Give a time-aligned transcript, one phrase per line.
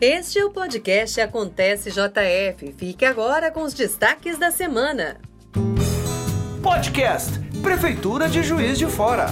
[0.00, 2.72] Este é o podcast Acontece JF.
[2.72, 5.20] Fique agora com os destaques da semana.
[6.62, 9.26] Podcast Prefeitura de Juiz de Fora.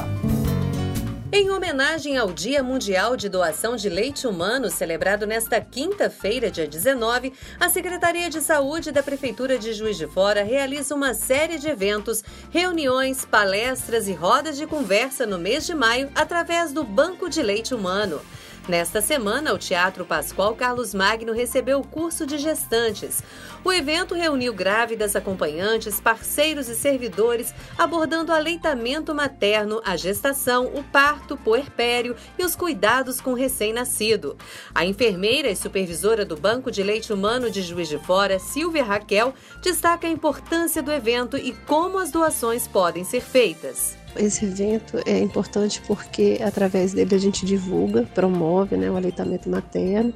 [1.32, 7.32] Em homenagem ao Dia Mundial de Doação de Leite Humano, celebrado nesta quinta-feira, dia 19,
[7.58, 12.22] a Secretaria de Saúde da Prefeitura de Juiz de Fora realiza uma série de eventos,
[12.50, 17.74] reuniões, palestras e rodas de conversa no mês de maio através do Banco de Leite
[17.74, 18.20] Humano.
[18.68, 23.22] Nesta semana, o Teatro Pascoal Carlos Magno recebeu o curso de gestantes.
[23.64, 31.34] O evento reuniu grávidas, acompanhantes, parceiros e servidores, abordando aleitamento materno, a gestação, o parto,
[31.34, 34.36] puerpério e os cuidados com recém-nascido.
[34.74, 39.32] A enfermeira e supervisora do Banco de Leite Humano de Juiz de Fora, Silvia Raquel,
[39.62, 43.96] destaca a importância do evento e como as doações podem ser feitas.
[44.18, 50.12] Esse evento é importante porque através dele a gente divulga, promove né, o aleitamento materno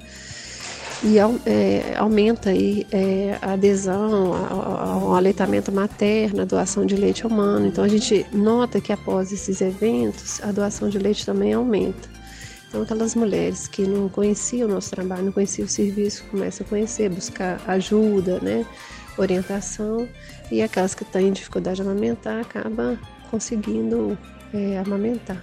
[1.05, 7.67] e é, aumenta aí, é, a adesão ao, aleitamento materno, a doação de leite humano.
[7.67, 12.09] Então a gente nota que após esses eventos a doação de leite também aumenta.
[12.69, 16.69] Então aquelas mulheres que não conheciam o nosso trabalho, não conheciam o serviço, começam a
[16.69, 18.65] conhecer, buscar ajuda, né,
[19.19, 20.09] orientação
[20.51, 22.99] e aquelas que têm dificuldade de amamentar acaba
[23.33, 24.17] conseguindo
[24.53, 25.43] é, amamentar.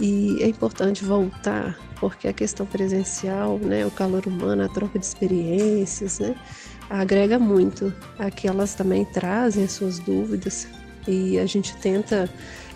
[0.00, 5.04] E é importante voltar, porque a questão presencial, né, o calor humano, a troca de
[5.04, 6.34] experiências, né,
[6.88, 7.94] agrega muito.
[8.18, 10.66] Aqui elas também trazem as suas dúvidas
[11.06, 12.30] e a gente tenta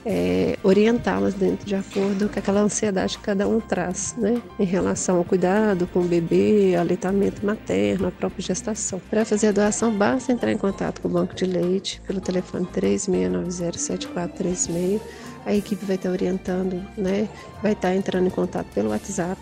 [0.07, 5.17] é, orientá-las dentro de acordo com aquela ansiedade que cada um traz, né, em relação
[5.17, 9.01] ao cuidado com o bebê, aleitamento materno, a própria gestação.
[9.09, 12.67] Para fazer a doação, basta entrar em contato com o banco de leite pelo telefone
[12.67, 15.01] 36907436.
[15.47, 17.29] A equipe vai estar orientando, né,
[17.63, 19.41] vai estar entrando em contato pelo WhatsApp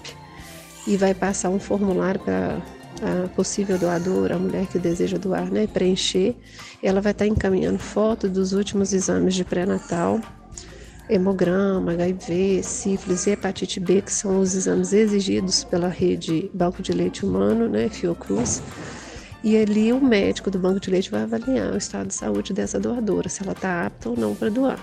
[0.86, 2.62] e vai passar um formulário para
[3.02, 6.36] a possível doadora, a mulher que deseja doar, né, preencher.
[6.80, 10.20] Ela vai estar encaminhando fotos dos últimos exames de pré-natal
[11.08, 16.92] hemograma, HIV, sífilis e hepatite B, que são os exames exigidos pela rede Banco de
[16.92, 18.62] Leite Humano, né, Fiocruz.
[19.44, 22.78] E ali o médico do banco de leite vai avaliar o estado de saúde dessa
[22.78, 24.78] doadora, se ela está apta ou não para doar.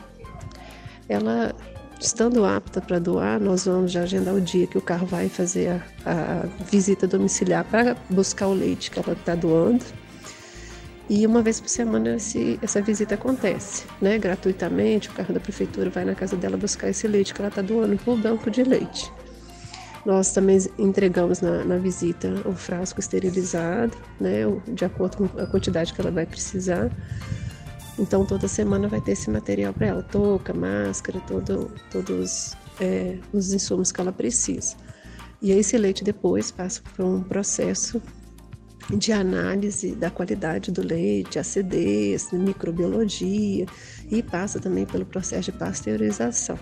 [1.07, 1.55] Ela,
[1.99, 5.81] estando apta para doar, nós vamos já agendar o dia que o carro vai fazer
[6.05, 9.85] a, a visita domiciliar para buscar o leite que ela está doando.
[11.09, 14.19] E uma vez por semana esse, essa visita acontece, né?
[14.19, 17.63] Gratuitamente, o carro da prefeitura vai na casa dela buscar esse leite que ela está
[17.63, 19.11] doando para o banco de leite.
[20.05, 24.41] Nós também entregamos na, na, visita o frasco esterilizado, né?
[24.67, 26.91] De acordo com a quantidade que ela vai precisar.
[27.97, 33.51] Então toda semana vai ter esse material para ela, touca, máscara, todo, todos é, os
[33.51, 34.75] insumos que ela precisa.
[35.41, 37.99] E esse leite depois passa por um processo
[38.91, 43.65] de análise da qualidade do leite, acidez, microbiologia
[44.09, 46.57] e passa também pelo processo de pasteurização.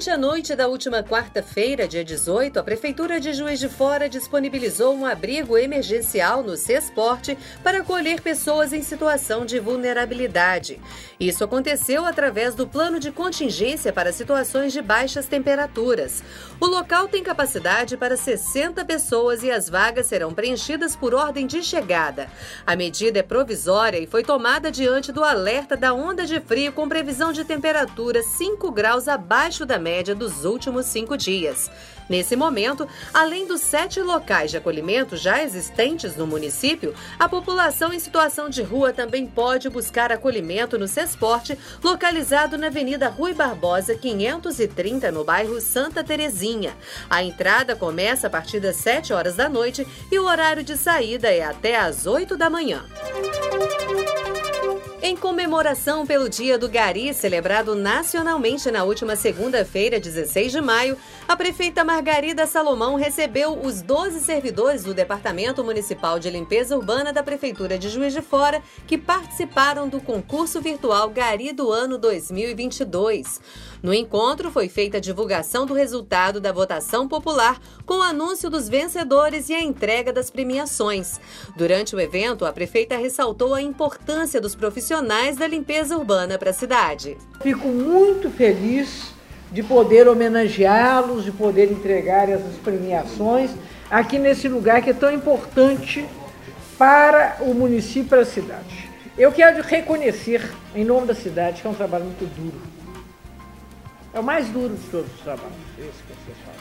[0.00, 4.94] Durante a noite da última quarta-feira, dia 18, a Prefeitura de Juiz de Fora disponibilizou
[4.94, 10.80] um abrigo emergencial no CESPORT para acolher pessoas em situação de vulnerabilidade.
[11.20, 16.22] Isso aconteceu através do plano de contingência para situações de baixas temperaturas.
[16.58, 21.62] O local tem capacidade para 60 pessoas e as vagas serão preenchidas por ordem de
[21.62, 22.30] chegada.
[22.66, 26.88] A medida é provisória e foi tomada diante do alerta da onda de frio com
[26.88, 31.70] previsão de temperatura 5 graus abaixo da média dos últimos cinco dias.
[32.08, 38.00] Nesse momento, além dos sete locais de acolhimento já existentes no município, a população em
[38.00, 45.12] situação de rua também pode buscar acolhimento no Cesporte, localizado na Avenida Rui Barbosa, 530,
[45.12, 46.76] no bairro Santa Terezinha.
[47.08, 51.28] A entrada começa a partir das 7 horas da noite e o horário de saída
[51.28, 52.84] é até às 8 da manhã.
[55.02, 60.94] Em comemoração pelo Dia do Gari, celebrado nacionalmente na última segunda-feira, 16 de maio,
[61.26, 67.22] a prefeita Margarida Salomão recebeu os 12 servidores do Departamento Municipal de Limpeza Urbana da
[67.22, 73.40] Prefeitura de Juiz de Fora que participaram do concurso virtual Gari do ano 2022.
[73.82, 78.68] No encontro, foi feita a divulgação do resultado da votação popular, com o anúncio dos
[78.68, 81.18] vencedores e a entrega das premiações.
[81.56, 84.89] Durante o evento, a prefeita ressaltou a importância dos profissionais
[85.36, 87.16] da limpeza urbana para a cidade.
[87.40, 89.12] Fico muito feliz
[89.52, 93.50] de poder homenageá-los, de poder entregar essas premiações
[93.90, 96.06] aqui nesse lugar que é tão importante
[96.78, 98.90] para o município e para a cidade.
[99.16, 102.80] Eu quero reconhecer, em nome da cidade, que é um trabalho muito duro
[104.12, 106.60] é o mais duro de todos os trabalhos, esse que vocês fazem.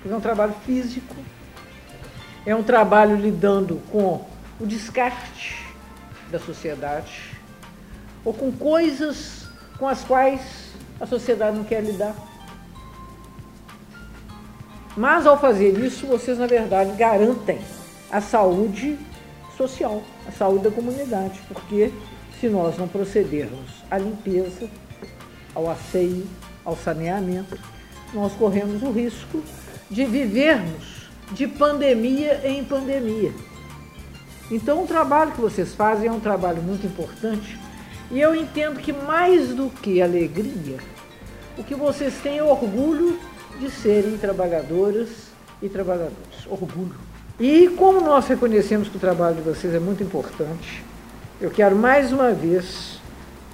[0.00, 1.14] Porque é um trabalho físico,
[2.44, 4.26] é um trabalho lidando com
[4.58, 5.64] o descarte
[6.30, 7.35] da sociedade,
[8.26, 9.46] ou com coisas
[9.78, 10.40] com as quais
[11.00, 12.14] a sociedade não quer lidar.
[14.96, 17.60] Mas ao fazer isso, vocês na verdade garantem
[18.10, 18.98] a saúde
[19.56, 21.92] social, a saúde da comunidade, porque
[22.40, 24.68] se nós não procedermos à limpeza,
[25.54, 26.26] ao asseio,
[26.64, 27.58] ao saneamento,
[28.12, 29.42] nós corremos o risco
[29.90, 33.32] de vivermos de pandemia em pandemia.
[34.50, 37.58] Então, o trabalho que vocês fazem é um trabalho muito importante
[38.10, 40.78] e eu entendo que mais do que alegria,
[41.58, 43.18] o que vocês têm é orgulho
[43.58, 45.08] de serem trabalhadoras
[45.62, 46.46] e trabalhadores.
[46.46, 46.94] Orgulho.
[47.40, 50.82] E como nós reconhecemos que o trabalho de vocês é muito importante,
[51.40, 52.98] eu quero mais uma vez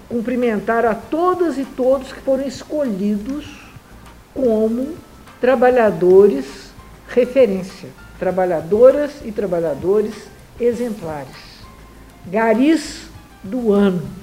[0.09, 3.47] cumprimentar a todas e todos que foram escolhidos
[4.35, 4.95] como
[5.41, 6.71] trabalhadores
[7.09, 7.89] referência,
[8.19, 10.15] trabalhadoras e trabalhadores
[10.61, 11.37] exemplares.
[12.27, 13.07] Garis
[13.43, 14.22] do ano.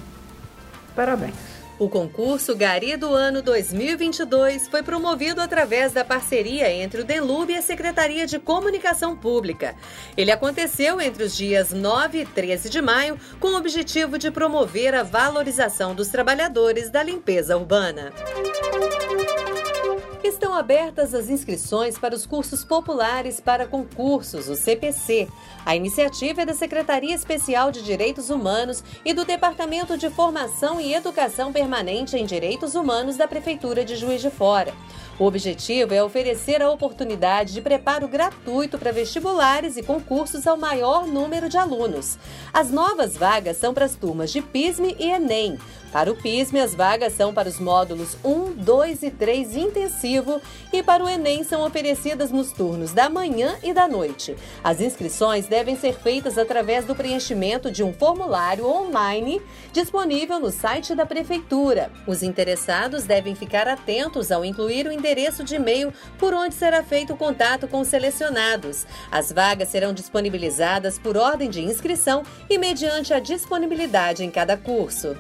[1.00, 1.34] Parabéns.
[1.80, 7.56] O concurso Gari do ano 2022 foi promovido através da parceria entre o Denlube e
[7.56, 9.78] a Secretaria de Comunicação Pública.
[10.18, 14.94] Ele aconteceu entre os dias 9 e 13 de maio com o objetivo de promover
[14.94, 18.12] a valorização dos trabalhadores da limpeza urbana.
[20.22, 25.30] Estão abertas as inscrições para os cursos populares para concursos, o CPC.
[25.66, 30.94] A iniciativa é da Secretaria Especial de Direitos Humanos e do Departamento de Formação e
[30.94, 34.74] Educação Permanente em Direitos Humanos da Prefeitura de Juiz de Fora.
[35.18, 41.06] O objetivo é oferecer a oportunidade de preparo gratuito para vestibulares e concursos ao maior
[41.06, 42.18] número de alunos.
[42.54, 45.58] As novas vagas são para as turmas de PISME e ENEM.
[45.92, 50.40] Para o PISME, as vagas são para os módulos 1, 2 e 3 intensivo
[50.72, 54.36] e para o Enem são oferecidas nos turnos da manhã e da noite.
[54.64, 59.42] As inscrições devem ser feitas através do preenchimento de um formulário online
[59.74, 61.92] disponível no site da Prefeitura.
[62.06, 67.14] Os interessados devem ficar atentos ao incluir o endereço de e-mail por onde será feito
[67.14, 68.86] o contato com os selecionados.
[69.12, 75.16] As vagas serão disponibilizadas por ordem de inscrição e mediante a disponibilidade em cada curso.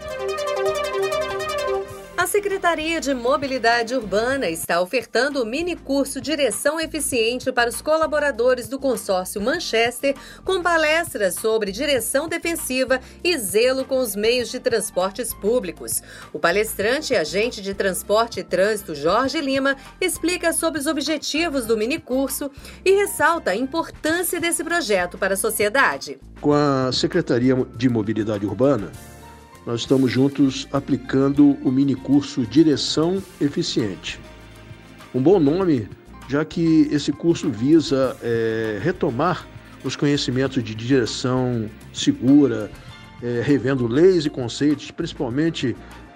[2.19, 8.68] A Secretaria de Mobilidade Urbana está ofertando o mini curso Direção Eficiente para os colaboradores
[8.68, 15.34] do consórcio Manchester, com palestras sobre direção defensiva e zelo com os meios de transportes
[15.34, 16.03] públicos.
[16.34, 21.77] O palestrante e agente de transporte e trânsito Jorge Lima explica sobre os objetivos do
[21.77, 22.51] mini curso
[22.84, 26.17] e ressalta a importância desse projeto para a sociedade.
[26.41, 28.91] Com a Secretaria de Mobilidade Urbana,
[29.66, 34.20] nós estamos juntos aplicando o mini curso Direção Eficiente.
[35.13, 35.88] Um bom nome,
[36.28, 39.48] já que esse curso visa é, retomar
[39.84, 42.72] os conhecimentos de direção segura,
[43.22, 45.75] é, revendo leis e conceitos, principalmente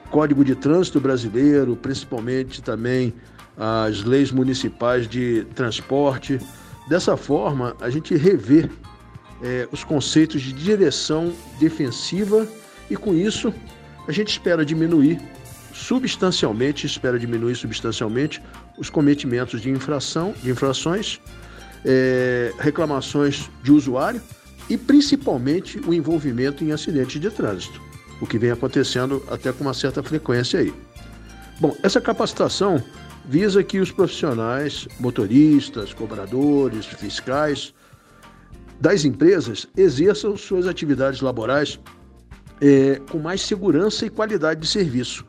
[0.09, 3.13] Código de Trânsito Brasileiro, principalmente também
[3.57, 6.39] as leis municipais de transporte.
[6.87, 8.69] Dessa forma, a gente revê
[9.41, 12.47] é, os conceitos de direção defensiva
[12.89, 13.53] e com isso
[14.07, 15.19] a gente espera diminuir
[15.73, 18.41] substancialmente, espera diminuir substancialmente
[18.77, 21.19] os cometimentos de infração, de infrações,
[21.85, 24.21] é, reclamações de usuário
[24.69, 27.81] e principalmente o envolvimento em acidentes de trânsito,
[28.21, 30.73] o que vem acontecendo até com uma certa frequência aí.
[31.59, 32.81] Bom, essa capacitação
[33.25, 37.73] visa que os profissionais, motoristas, cobradores, fiscais
[38.79, 41.79] das empresas exerçam suas atividades laborais
[42.61, 45.25] é, com mais segurança e qualidade de serviço.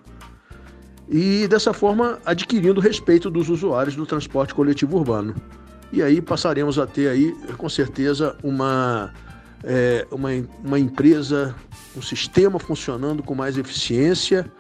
[1.09, 5.35] E dessa forma adquirindo o respeito dos usuários do transporte coletivo urbano.
[5.93, 9.12] E aí passaremos a ter aí, com certeza, uma
[9.64, 10.31] é, uma,
[10.62, 11.54] uma empresa,
[11.97, 14.50] um sistema funcionando com mais eficiência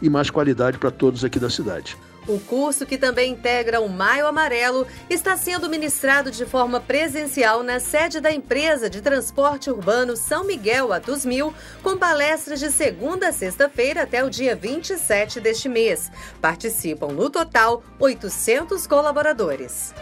[0.00, 1.96] e mais qualidade para todos aqui da cidade.
[2.30, 7.80] O curso, que também integra o Maio Amarelo, está sendo ministrado de forma presencial na
[7.80, 13.32] sede da empresa de transporte urbano São Miguel Atus Mil, com palestras de segunda a
[13.32, 16.08] sexta-feira até o dia 27 deste mês.
[16.40, 19.92] Participam no total 800 colaboradores.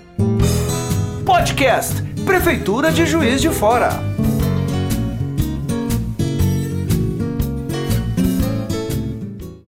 [1.25, 4.12] Podcast Prefeitura de Juiz de Fora.